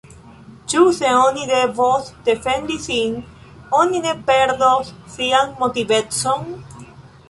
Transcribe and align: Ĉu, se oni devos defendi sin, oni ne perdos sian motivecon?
Ĉu, 0.73 0.79
se 0.99 1.11
oni 1.17 1.43
devos 1.49 2.09
defendi 2.31 2.79
sin, 2.87 3.15
oni 3.83 4.05
ne 4.09 4.17
perdos 4.33 4.93
sian 5.19 5.57
motivecon? 5.65 6.55